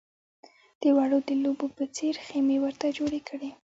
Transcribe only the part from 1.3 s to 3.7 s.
لوبو په څېر خېمې ورته جوړې کړې.